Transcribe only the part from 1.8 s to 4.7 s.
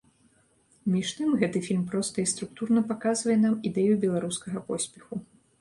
проста і структурна паказвае нам ідэю беларускага